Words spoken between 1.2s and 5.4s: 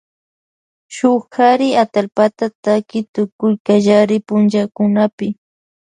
kari atallpa takin tukuy kallari punllakunapi.